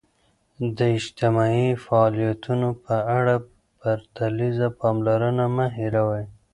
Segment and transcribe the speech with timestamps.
[0.77, 3.35] د اجتماعي فعالیتونو په اړه
[3.79, 6.23] پرتلیزه پاملرنه مه هېروئ.